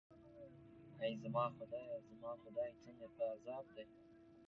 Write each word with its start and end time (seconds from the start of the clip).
ای 1.01 1.13
زما 1.23 1.43
خدایه، 1.57 1.97
زما 2.09 2.31
خدای، 2.43 2.71
څنګه 2.83 3.07
په 3.15 3.23
عذاب 3.33 3.65
دی. 3.75 3.85